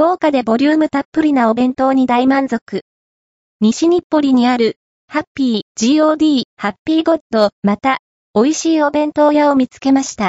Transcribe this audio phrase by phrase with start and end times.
[0.00, 2.84] 豪華でボリュームたっぷりなお弁当に大満足。
[3.60, 7.98] 西日暮里にある、ハッピー GOD、ハッピーゴッド、また、
[8.34, 10.28] 美味しいお弁当屋を見つけました。